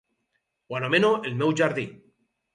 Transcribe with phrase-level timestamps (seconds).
[0.71, 1.87] Ho anomeno el meu jardí.